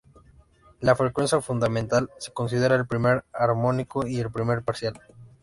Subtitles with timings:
[0.79, 4.99] La frecuencia fundamental se considera el "primer armónico" y el "primer parcial".